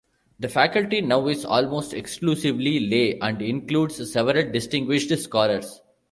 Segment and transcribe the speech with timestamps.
[0.39, 5.79] The faculty now is almost exclusively lay and includes several distinguished scholars.